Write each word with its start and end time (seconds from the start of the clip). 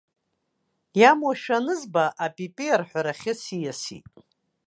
Иамуашәа 1.01 1.57
анызба, 1.59 2.03
апипи 2.25 2.73
арҳәарахьы 2.75 3.33
сиасит! 3.41 4.05